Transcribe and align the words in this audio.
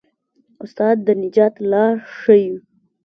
استاد 0.63 0.97
د 1.05 1.07
نجات 1.23 1.55
لار 1.71 1.95
ښيي. 2.17 2.51